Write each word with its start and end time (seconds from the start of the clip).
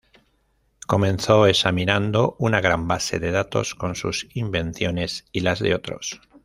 Comenzó 0.87 1.45
examinando 1.45 2.35
una 2.39 2.59
gran 2.59 2.87
base 2.87 3.19
de 3.19 3.29
datos 3.29 3.75
con 3.75 3.93
sus 3.95 4.29
invenciones 4.33 5.27
y 5.31 5.41
las 5.41 5.59
de 5.59 5.75
otros. 5.75 6.21